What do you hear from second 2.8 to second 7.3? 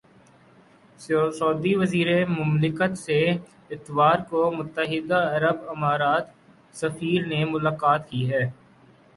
سے اتوار کو متحدہ عرب امارات سفیر